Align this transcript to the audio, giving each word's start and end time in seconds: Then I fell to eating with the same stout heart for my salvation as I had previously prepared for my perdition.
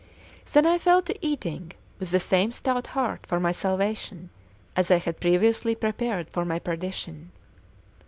Then 0.51 0.65
I 0.65 0.79
fell 0.79 1.03
to 1.03 1.15
eating 1.23 1.73
with 1.99 2.09
the 2.09 2.19
same 2.19 2.51
stout 2.51 2.87
heart 2.87 3.23
for 3.27 3.39
my 3.39 3.51
salvation 3.51 4.31
as 4.75 4.89
I 4.89 4.97
had 4.97 5.19
previously 5.19 5.75
prepared 5.75 6.27
for 6.31 6.43
my 6.43 6.57
perdition. 6.57 7.31